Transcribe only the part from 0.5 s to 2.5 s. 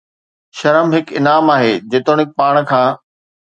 شرم هڪ انعام آهي، جيتوڻيڪ